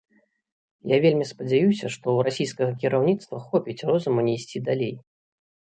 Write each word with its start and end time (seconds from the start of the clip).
Я 0.91 0.97
вельмі 1.03 1.27
спадзяюся, 1.31 1.75
што 1.81 1.93
ў 1.93 2.19
расійскага 2.29 2.71
кіраўніцтва 2.85 3.45
хопіць 3.53 3.79
розуму 3.93 4.19
не 4.31 4.37
ісці 4.41 4.67
далей. 4.75 4.95